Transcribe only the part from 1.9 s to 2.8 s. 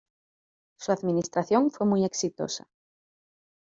exitosa.